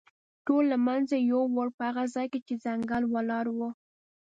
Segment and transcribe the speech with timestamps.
[0.45, 3.59] ټول له منځه یووړ، په هغه ځای کې چې ځنګل ولاړ و.